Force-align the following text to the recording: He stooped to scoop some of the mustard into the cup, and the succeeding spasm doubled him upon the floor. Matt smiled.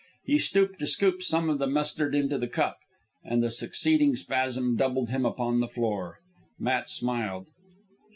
He 0.25 0.39
stooped 0.39 0.79
to 0.79 0.87
scoop 0.87 1.21
some 1.21 1.47
of 1.47 1.59
the 1.59 1.67
mustard 1.67 2.15
into 2.15 2.39
the 2.39 2.47
cup, 2.47 2.79
and 3.23 3.43
the 3.43 3.51
succeeding 3.51 4.15
spasm 4.15 4.75
doubled 4.75 5.09
him 5.09 5.27
upon 5.27 5.59
the 5.59 5.67
floor. 5.69 6.17
Matt 6.57 6.89
smiled. 6.89 7.45